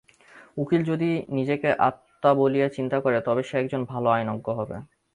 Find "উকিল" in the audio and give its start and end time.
0.57-0.81